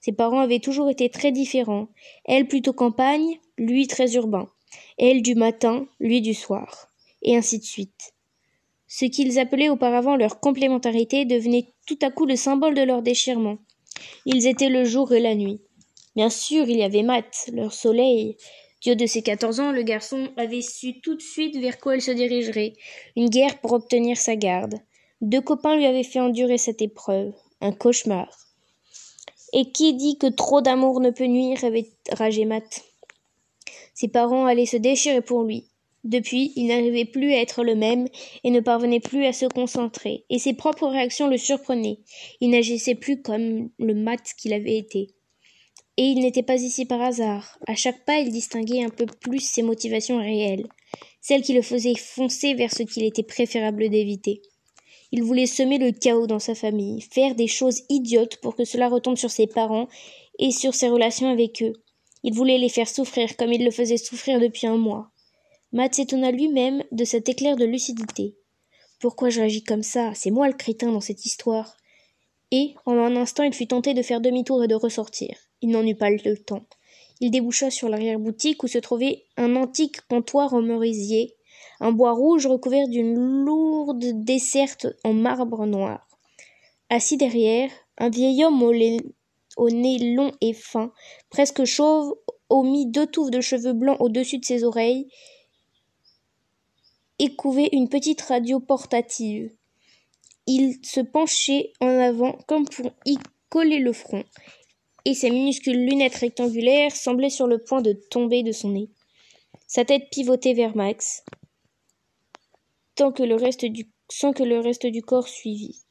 Ses 0.00 0.12
parents 0.12 0.40
avaient 0.40 0.60
toujours 0.60 0.88
été 0.88 1.10
très 1.10 1.32
différents. 1.32 1.88
Elle 2.24 2.46
plutôt 2.46 2.72
campagne, 2.72 3.38
lui 3.58 3.86
très 3.86 4.14
urbain 4.14 4.48
elle 4.98 5.22
du 5.22 5.34
matin, 5.34 5.86
lui 6.00 6.20
du 6.20 6.34
soir, 6.34 6.90
et 7.22 7.36
ainsi 7.36 7.58
de 7.58 7.64
suite. 7.64 8.14
Ce 8.86 9.04
qu'ils 9.04 9.38
appelaient 9.38 9.68
auparavant 9.68 10.16
leur 10.16 10.40
complémentarité 10.40 11.24
devenait 11.24 11.66
tout 11.86 11.98
à 12.02 12.10
coup 12.10 12.26
le 12.26 12.36
symbole 12.36 12.74
de 12.74 12.82
leur 12.82 13.02
déchirement. 13.02 13.58
Ils 14.26 14.46
étaient 14.46 14.68
le 14.68 14.84
jour 14.84 15.12
et 15.12 15.20
la 15.20 15.34
nuit. 15.34 15.60
Bien 16.16 16.30
sûr, 16.30 16.68
il 16.68 16.78
y 16.78 16.82
avait 16.82 17.02
Matt, 17.02 17.48
leur 17.52 17.72
soleil. 17.72 18.36
Dieu 18.80 18.94
de 18.94 19.06
ses 19.06 19.22
quatorze 19.22 19.60
ans, 19.60 19.72
le 19.72 19.82
garçon 19.82 20.28
avait 20.36 20.62
su 20.62 21.00
tout 21.00 21.14
de 21.14 21.22
suite 21.22 21.56
vers 21.56 21.78
quoi 21.78 21.96
il 21.96 22.02
se 22.02 22.10
dirigerait. 22.10 22.74
Une 23.16 23.28
guerre 23.28 23.58
pour 23.60 23.72
obtenir 23.72 24.16
sa 24.16 24.36
garde. 24.36 24.74
Deux 25.20 25.40
copains 25.40 25.76
lui 25.76 25.86
avaient 25.86 26.04
fait 26.04 26.20
endurer 26.20 26.58
cette 26.58 26.82
épreuve. 26.82 27.32
Un 27.60 27.72
cauchemar. 27.72 28.28
Et 29.52 29.72
qui 29.72 29.94
dit 29.94 30.18
que 30.18 30.28
trop 30.28 30.60
d'amour 30.60 31.00
ne 31.00 31.10
peut 31.10 31.26
nuire 31.26 31.64
avait 31.64 31.90
ragé 32.12 32.44
Matt. 32.44 32.84
Ses 33.94 34.08
parents 34.08 34.46
allaient 34.46 34.66
se 34.66 34.76
déchirer 34.76 35.22
pour 35.22 35.42
lui. 35.42 35.64
Depuis, 36.04 36.52
il 36.56 36.68
n'arrivait 36.68 37.04
plus 37.04 37.32
à 37.32 37.40
être 37.40 37.64
le 37.64 37.74
même 37.74 38.08
et 38.44 38.50
ne 38.50 38.60
parvenait 38.60 39.00
plus 39.00 39.24
à 39.26 39.32
se 39.32 39.46
concentrer, 39.46 40.24
et 40.30 40.38
ses 40.38 40.54
propres 40.54 40.86
réactions 40.86 41.26
le 41.26 41.36
surprenaient. 41.36 41.98
Il 42.40 42.50
n'agissait 42.50 42.94
plus 42.94 43.20
comme 43.20 43.70
le 43.78 43.94
mat 43.94 44.22
qu'il 44.38 44.52
avait 44.52 44.78
été. 44.78 45.08
Et 45.96 46.04
il 46.04 46.20
n'était 46.20 46.44
pas 46.44 46.62
ici 46.62 46.84
par 46.84 47.02
hasard. 47.02 47.58
À 47.66 47.74
chaque 47.74 48.04
pas, 48.04 48.20
il 48.20 48.30
distinguait 48.30 48.84
un 48.84 48.88
peu 48.88 49.06
plus 49.06 49.40
ses 49.40 49.62
motivations 49.62 50.18
réelles, 50.18 50.68
celles 51.20 51.42
qui 51.42 51.54
le 51.54 51.62
faisaient 51.62 51.96
foncer 51.96 52.54
vers 52.54 52.72
ce 52.72 52.84
qu'il 52.84 53.02
était 53.02 53.24
préférable 53.24 53.88
d'éviter. 53.88 54.40
Il 55.10 55.24
voulait 55.24 55.46
semer 55.46 55.78
le 55.78 55.90
chaos 55.90 56.28
dans 56.28 56.38
sa 56.38 56.54
famille, 56.54 57.00
faire 57.00 57.34
des 57.34 57.48
choses 57.48 57.82
idiotes 57.88 58.36
pour 58.36 58.54
que 58.54 58.64
cela 58.64 58.88
retombe 58.88 59.16
sur 59.16 59.30
ses 59.30 59.48
parents 59.48 59.88
et 60.38 60.52
sur 60.52 60.74
ses 60.74 60.88
relations 60.88 61.28
avec 61.28 61.62
eux. 61.62 61.72
Il 62.22 62.34
voulait 62.34 62.58
les 62.58 62.68
faire 62.68 62.88
souffrir 62.88 63.36
comme 63.36 63.52
il 63.52 63.64
le 63.64 63.70
faisait 63.70 63.96
souffrir 63.96 64.38
depuis 64.38 64.66
un 64.66 64.76
mois. 64.76 65.10
Matt 65.72 65.94
s'étonna 65.94 66.30
lui-même 66.30 66.82
de 66.92 67.04
cet 67.04 67.28
éclair 67.28 67.56
de 67.56 67.64
lucidité. 67.64 68.36
Pourquoi 69.00 69.28
je 69.28 69.40
réagis 69.40 69.62
comme 69.62 69.82
ça? 69.82 70.12
C'est 70.14 70.30
moi 70.30 70.48
le 70.48 70.54
crétin 70.54 70.90
dans 70.90 71.00
cette 71.00 71.26
histoire. 71.26 71.76
Et, 72.50 72.74
pendant 72.84 73.02
un 73.02 73.16
instant, 73.16 73.42
il 73.42 73.52
fut 73.52 73.66
tenté 73.66 73.92
de 73.94 74.02
faire 74.02 74.20
demi-tour 74.20 74.64
et 74.64 74.68
de 74.68 74.74
ressortir. 74.74 75.36
Il 75.60 75.70
n'en 75.70 75.86
eut 75.86 75.94
pas 75.94 76.10
le 76.10 76.36
temps. 76.36 76.64
Il 77.20 77.30
déboucha 77.30 77.70
sur 77.70 77.88
l'arrière-boutique 77.88 78.62
où 78.62 78.68
se 78.68 78.78
trouvait 78.78 79.24
un 79.36 79.56
antique 79.56 80.00
comptoir 80.08 80.54
en 80.54 80.62
merisier, 80.62 81.34
un 81.80 81.92
bois 81.92 82.12
rouge 82.12 82.46
recouvert 82.46 82.88
d'une 82.88 83.14
lourde 83.14 84.24
desserte 84.24 84.86
en 85.04 85.12
marbre 85.12 85.66
noir. 85.66 86.08
Assis 86.88 87.16
derrière, 87.16 87.70
un 87.98 88.08
vieil 88.08 88.44
homme 88.44 88.62
au 88.62 88.72
au 89.56 89.70
nez 89.70 90.14
long 90.14 90.32
et 90.40 90.52
fin, 90.52 90.92
presque 91.30 91.64
chauve, 91.64 92.14
au 92.48 92.62
mis 92.62 92.86
deux 92.86 93.06
touffes 93.06 93.30
de 93.30 93.40
cheveux 93.40 93.72
blancs 93.72 94.00
au-dessus 94.00 94.38
de 94.38 94.44
ses 94.44 94.64
oreilles, 94.64 95.08
et 97.18 97.34
couvait 97.34 97.68
une 97.72 97.88
petite 97.88 98.20
radio 98.22 98.60
portative. 98.60 99.50
Il 100.46 100.78
se 100.84 101.00
penchait 101.00 101.72
en 101.80 101.88
avant 101.88 102.32
comme 102.46 102.66
pour 102.68 102.92
y 103.04 103.18
coller 103.48 103.78
le 103.78 103.92
front, 103.92 104.24
et 105.04 105.14
ses 105.14 105.30
minuscules 105.30 105.84
lunettes 105.84 106.14
rectangulaires 106.14 106.94
semblaient 106.94 107.30
sur 107.30 107.46
le 107.46 107.58
point 107.58 107.82
de 107.82 107.92
tomber 107.92 108.42
de 108.42 108.52
son 108.52 108.70
nez. 108.70 108.90
Sa 109.66 109.84
tête 109.84 110.08
pivotait 110.10 110.54
vers 110.54 110.76
Max, 110.76 111.24
sans 112.98 113.12
que 113.12 113.22
le 113.22 113.34
reste 113.34 114.86
du 114.86 115.02
corps 115.02 115.28
suivît. 115.28 115.82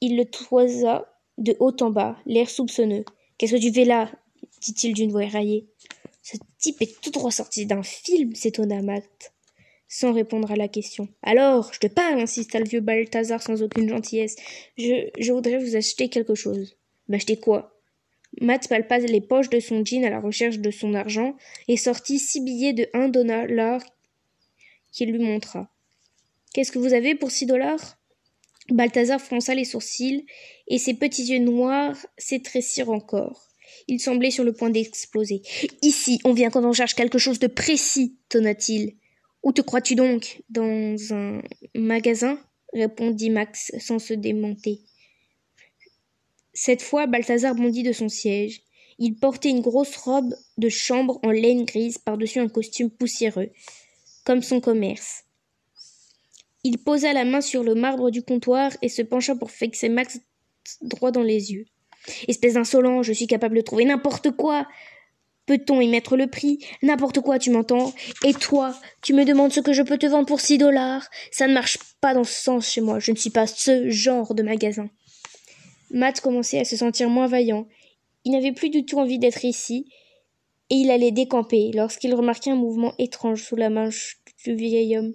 Il 0.00 0.16
le 0.16 0.24
toisa 0.24 1.10
de 1.38 1.56
haut 1.60 1.76
en 1.80 1.90
bas, 1.90 2.16
l'air 2.26 2.48
soupçonneux. 2.48 3.04
Qu'est-ce 3.38 3.56
que 3.56 3.60
tu 3.60 3.72
fais 3.72 3.84
là? 3.84 4.10
dit-il 4.60 4.94
d'une 4.94 5.10
voix 5.10 5.24
éraillée. 5.24 5.66
Ce 6.22 6.36
type 6.58 6.80
est 6.80 7.00
tout 7.00 7.10
droit 7.10 7.30
sorti 7.30 7.66
d'un 7.66 7.82
film, 7.82 8.34
s'étonna 8.34 8.80
Matt, 8.82 9.33
sans 9.94 10.12
répondre 10.12 10.50
à 10.50 10.56
la 10.56 10.66
question. 10.66 11.06
Alors, 11.22 11.72
je 11.72 11.78
te 11.78 11.86
parle, 11.86 12.18
insista 12.18 12.58
le 12.58 12.64
vieux 12.64 12.80
Balthazar 12.80 13.40
sans 13.40 13.62
aucune 13.62 13.88
gentillesse. 13.88 14.34
Je, 14.76 15.32
voudrais 15.32 15.58
vous 15.58 15.76
acheter 15.76 16.08
quelque 16.08 16.34
chose. 16.34 16.76
M'acheter 17.06 17.36
quoi? 17.36 17.78
Matt 18.40 18.66
palpa 18.66 18.98
les 18.98 19.20
poches 19.20 19.50
de 19.50 19.60
son 19.60 19.84
jean 19.84 20.04
à 20.04 20.10
la 20.10 20.18
recherche 20.18 20.58
de 20.58 20.72
son 20.72 20.94
argent 20.94 21.36
et 21.68 21.76
sortit 21.76 22.18
six 22.18 22.40
billets 22.40 22.72
de 22.72 22.88
un 22.92 23.08
dollar 23.08 23.80
qu'il 24.90 25.12
lui 25.12 25.20
montra. 25.20 25.70
Qu'est-ce 26.52 26.72
que 26.72 26.80
vous 26.80 26.92
avez 26.92 27.14
pour 27.14 27.30
six 27.30 27.46
dollars? 27.46 27.96
Balthazar 28.70 29.20
fronça 29.20 29.54
les 29.54 29.64
sourcils, 29.64 30.26
et 30.66 30.78
ses 30.78 30.94
petits 30.94 31.26
yeux 31.26 31.38
noirs 31.38 32.04
s'étrécirent 32.18 32.90
encore. 32.90 33.46
Il 33.86 34.00
semblait 34.00 34.32
sur 34.32 34.42
le 34.42 34.54
point 34.54 34.70
d'exploser. 34.70 35.42
Ici, 35.82 36.18
on 36.24 36.32
vient 36.32 36.50
quand 36.50 36.64
on 36.64 36.72
cherche 36.72 36.94
quelque 36.94 37.18
chose 37.18 37.38
de 37.38 37.46
précis, 37.46 38.16
tonna-t-il. 38.28 38.96
Où 39.44 39.52
te 39.52 39.60
crois-tu 39.60 39.94
donc? 39.94 40.42
Dans 40.48 40.96
un 41.12 41.42
magasin 41.74 42.38
répondit 42.72 43.30
Max 43.30 43.70
sans 43.78 43.98
se 43.98 44.14
démonter. 44.14 44.80
Cette 46.54 46.82
fois, 46.82 47.06
Balthazar 47.06 47.54
bondit 47.54 47.82
de 47.82 47.92
son 47.92 48.08
siège. 48.08 48.62
Il 48.98 49.16
portait 49.16 49.50
une 49.50 49.60
grosse 49.60 49.96
robe 49.96 50.34
de 50.56 50.68
chambre 50.68 51.20
en 51.22 51.30
laine 51.30 51.64
grise 51.64 51.98
par-dessus 51.98 52.38
un 52.38 52.48
costume 52.48 52.90
poussiéreux, 52.90 53.50
comme 54.24 54.42
son 54.42 54.60
commerce. 54.60 55.24
Il 56.62 56.78
posa 56.78 57.12
la 57.12 57.24
main 57.24 57.40
sur 57.42 57.62
le 57.62 57.74
marbre 57.74 58.10
du 58.10 58.22
comptoir 58.22 58.72
et 58.80 58.88
se 58.88 59.02
pencha 59.02 59.34
pour 59.34 59.50
fixer 59.50 59.90
Max 59.90 60.20
droit 60.80 61.10
dans 61.10 61.22
les 61.22 61.52
yeux. 61.52 61.66
Espèce 62.28 62.54
d'insolent, 62.54 63.02
je 63.02 63.12
suis 63.12 63.26
capable 63.26 63.56
de 63.56 63.62
trouver 63.62 63.84
n'importe 63.84 64.30
quoi. 64.30 64.66
Peut-on 65.46 65.80
y 65.80 65.88
mettre 65.88 66.16
le 66.16 66.26
prix? 66.26 66.58
N'importe 66.82 67.20
quoi, 67.20 67.38
tu 67.38 67.50
m'entends? 67.50 67.92
Et 68.24 68.32
toi, 68.32 68.74
tu 69.02 69.12
me 69.12 69.24
demandes 69.24 69.52
ce 69.52 69.60
que 69.60 69.72
je 69.72 69.82
peux 69.82 69.98
te 69.98 70.06
vendre 70.06 70.26
pour 70.26 70.40
six 70.40 70.56
dollars? 70.56 71.06
Ça 71.30 71.46
ne 71.46 71.52
marche 71.52 71.78
pas 72.00 72.14
dans 72.14 72.24
ce 72.24 72.42
sens 72.42 72.68
chez 72.68 72.80
moi, 72.80 72.98
je 72.98 73.10
ne 73.10 73.16
suis 73.16 73.30
pas 73.30 73.46
ce 73.46 73.90
genre 73.90 74.34
de 74.34 74.42
magasin. 74.42 74.88
Matt 75.90 76.20
commençait 76.20 76.60
à 76.60 76.64
se 76.64 76.76
sentir 76.76 77.10
moins 77.10 77.26
vaillant. 77.26 77.68
Il 78.24 78.32
n'avait 78.32 78.52
plus 78.52 78.70
du 78.70 78.86
tout 78.86 78.98
envie 78.98 79.18
d'être 79.18 79.44
ici, 79.44 79.86
et 80.70 80.76
il 80.76 80.90
allait 80.90 81.12
décamper 81.12 81.72
lorsqu'il 81.74 82.14
remarqua 82.14 82.52
un 82.52 82.56
mouvement 82.56 82.94
étrange 82.98 83.42
sous 83.42 83.56
la 83.56 83.68
main 83.68 83.90
du 84.46 84.54
vieil 84.54 84.96
homme. 84.96 85.12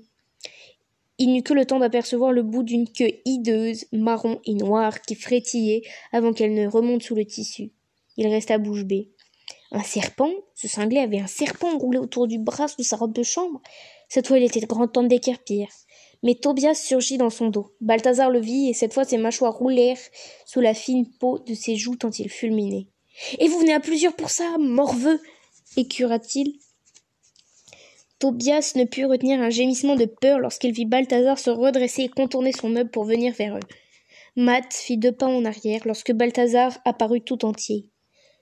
Il 1.17 1.33
n'eut 1.33 1.43
que 1.43 1.53
le 1.53 1.65
temps 1.65 1.79
d'apercevoir 1.79 2.31
le 2.31 2.43
bout 2.43 2.63
d'une 2.63 2.87
queue 2.87 3.11
hideuse, 3.25 3.85
marron 3.91 4.39
et 4.45 4.53
noire, 4.53 5.01
qui 5.01 5.15
frétillait 5.15 5.81
avant 6.13 6.33
qu'elle 6.33 6.53
ne 6.53 6.67
remonte 6.67 7.03
sous 7.03 7.15
le 7.15 7.25
tissu. 7.25 7.71
Il 8.15 8.27
resta 8.27 8.57
bouche 8.57 8.85
bée. 8.85 9.09
Un 9.71 9.83
serpent 9.83 10.31
Ce 10.55 10.67
cinglé 10.67 10.99
avait 10.99 11.19
un 11.19 11.27
serpent 11.27 11.77
roulé 11.77 11.99
autour 11.99 12.27
du 12.27 12.39
bras 12.39 12.67
sous 12.67 12.83
sa 12.83 12.95
robe 12.95 13.13
de 13.13 13.23
chambre. 13.23 13.61
Cette 14.07 14.27
fois, 14.27 14.39
il 14.39 14.43
était 14.43 14.59
grand 14.61 14.87
temps 14.87 15.03
déquerpir. 15.03 15.67
Mais 16.23 16.35
Tobias 16.35 16.73
surgit 16.73 17.17
dans 17.17 17.29
son 17.29 17.49
dos. 17.49 17.71
Balthazar 17.79 18.29
le 18.29 18.39
vit, 18.39 18.69
et 18.69 18.73
cette 18.73 18.93
fois 18.93 19.05
ses 19.05 19.17
mâchoires 19.17 19.55
roulèrent 19.55 19.99
sous 20.45 20.59
la 20.59 20.73
fine 20.73 21.07
peau 21.19 21.39
de 21.39 21.53
ses 21.53 21.75
joues 21.75 21.95
tant 21.95 22.09
il 22.09 22.29
fulminait. 22.29 22.87
Et 23.37 23.47
vous 23.47 23.59
venez 23.59 23.73
à 23.73 23.79
plusieurs 23.79 24.15
pour 24.15 24.29
ça, 24.29 24.57
morveux 24.59 25.21
écura-t-il. 25.77 26.59
Tobias 28.17 28.73
ne 28.75 28.83
put 28.83 29.05
retenir 29.05 29.39
un 29.39 29.49
gémissement 29.49 29.95
de 29.95 30.05
peur 30.05 30.39
lorsqu'il 30.39 30.73
vit 30.73 30.85
Balthazar 30.85 31.39
se 31.39 31.49
redresser 31.49 32.03
et 32.03 32.09
contourner 32.09 32.51
son 32.51 32.69
meuble 32.69 32.89
pour 32.89 33.05
venir 33.05 33.33
vers 33.33 33.55
eux. 33.55 33.67
Matt 34.35 34.73
fit 34.73 34.97
deux 34.97 35.13
pas 35.13 35.27
en 35.27 35.45
arrière 35.45 35.81
lorsque 35.85 36.11
Balthazar 36.11 36.77
apparut 36.83 37.21
tout 37.21 37.45
entier. 37.45 37.85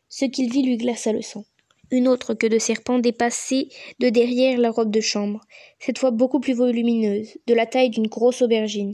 Ce 0.10 0.26
qu'il 0.26 0.52
vit 0.52 0.64
lui 0.64 0.78
glaça 0.78 1.12
le 1.12 1.22
sang. 1.22 1.46
Une 1.90 2.08
autre 2.08 2.34
queue 2.34 2.50
de 2.50 2.60
serpent 2.60 3.00
dépassait 3.00 3.70
de 4.00 4.10
derrière 4.10 4.58
la 4.58 4.72
robe 4.72 4.92
de 4.92 5.00
chambre, 5.00 5.42
cette 5.80 5.98
fois 5.98 6.12
beaucoup 6.12 6.40
plus 6.40 6.54
volumineuse, 6.54 7.38
de 7.48 7.54
la 7.54 7.66
taille 7.66 7.90
d'une 7.90 8.08
grosse 8.08 8.42
aubergine. 8.42 8.94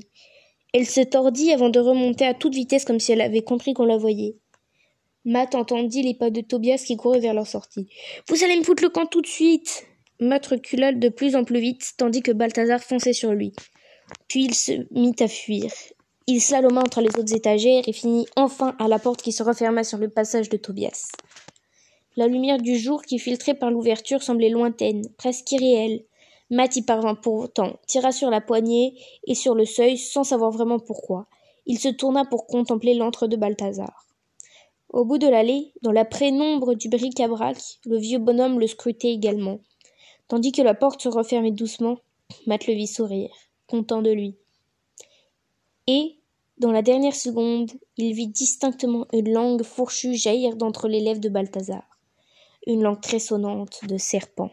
Elle 0.74 0.86
se 0.86 1.02
tordit 1.02 1.52
avant 1.52 1.70
de 1.70 1.80
remonter 1.80 2.26
à 2.26 2.34
toute 2.34 2.54
vitesse 2.54 2.86
comme 2.86 3.00
si 3.00 3.12
elle 3.12 3.22
avait 3.22 3.42
compris 3.42 3.74
qu'on 3.74 3.86
la 3.86 3.98
voyait. 3.98 4.36
Matt 5.26 5.56
entendit 5.56 6.04
les 6.04 6.14
pas 6.14 6.30
de 6.30 6.42
Tobias 6.42 6.84
qui 6.86 6.98
couraient 6.98 7.20
vers 7.20 7.34
leur 7.34 7.48
sortie. 7.48 7.88
Vous 8.28 8.44
allez 8.44 8.58
me 8.58 8.64
foutre 8.64 8.84
le 8.84 8.90
camp 8.90 9.06
tout 9.06 9.22
de 9.22 9.28
suite. 9.28 9.86
Matt 10.20 10.46
recula 10.48 10.92
de 10.92 11.10
plus 11.10 11.36
en 11.36 11.44
plus 11.44 11.60
vite, 11.60 11.94
tandis 11.98 12.22
que 12.22 12.32
Balthazar 12.32 12.84
fonçait 12.84 13.14
sur 13.14 13.34
lui. 13.34 13.54
Puis 14.28 14.46
il 14.46 14.54
se 14.54 14.86
mit 14.92 15.16
à 15.20 15.28
fuir. 15.28 15.72
Il 16.26 16.40
slaloma 16.40 16.80
entre 16.80 17.02
les 17.02 17.10
autres 17.20 17.36
étagères 17.36 17.84
et 17.86 17.92
finit 17.92 18.28
enfin 18.38 18.76
à 18.80 18.88
la 18.88 18.98
porte 18.98 19.22
qui 19.22 19.34
se 19.34 19.44
referma 19.44 19.84
sur 19.84 19.98
le 19.98 20.08
passage 20.08 20.48
de 20.48 20.56
Tobias. 20.56 21.12
La 22.16 22.28
lumière 22.28 22.60
du 22.60 22.78
jour 22.78 23.02
qui 23.02 23.20
filtrait 23.20 23.56
par 23.56 23.72
l'ouverture 23.72 24.24
semblait 24.24 24.50
lointaine, 24.50 25.02
presque 25.18 25.52
irréelle. 25.52 26.06
Matt 26.50 26.78
y 26.78 26.82
parvint 26.82 27.16
pourtant, 27.16 27.78
tira 27.88 28.14
sur 28.14 28.30
la 28.30 28.40
poignée 28.40 28.94
et 29.28 29.36
sur 29.36 29.54
le 29.54 29.66
seuil 29.66 29.98
sans 29.98 30.24
savoir 30.24 30.52
vraiment 30.52 30.80
pourquoi. 30.80 31.28
Il 31.66 31.78
se 31.78 31.90
tourna 31.90 32.24
pour 32.24 32.48
contempler 32.48 32.94
l'antre 32.94 33.28
de 33.28 33.36
Balthazar. 33.36 34.08
Au 34.90 35.04
bout 35.04 35.18
de 35.18 35.28
l'allée, 35.28 35.74
dans 35.82 35.92
la 35.92 36.06
prénombre 36.06 36.74
du 36.76 36.88
bric-à-brac, 36.88 37.58
le 37.86 37.98
vieux 37.98 38.20
bonhomme 38.20 38.60
le 38.60 38.68
scrutait 38.68 39.12
également. 39.12 39.60
Tandis 40.30 40.54
que 40.54 40.62
la 40.62 40.76
porte 40.76 41.02
se 41.02 41.10
refermait 41.10 41.52
doucement, 41.52 41.98
Matt 42.48 42.68
le 42.68 42.76
vit 42.76 42.88
sourire, 42.88 43.32
content 43.68 44.02
de 44.02 44.12
lui. 44.12 44.38
Et, 45.88 46.20
dans 46.58 46.72
la 46.72 46.82
dernière 46.82 47.16
seconde, 47.16 47.72
il 47.98 48.14
vit 48.14 48.28
distinctement 48.28 49.08
une 49.12 49.32
langue 49.32 49.64
fourchue 49.64 50.16
jaillir 50.16 50.56
d'entre 50.56 50.88
les 50.88 51.00
lèvres 51.00 51.20
de 51.20 51.30
Balthazar 51.30 51.84
une 52.68 52.84
langue 52.84 53.02
très 53.02 53.20
sonnante 53.20 53.86
de 53.86 53.98
serpent. 53.98 54.52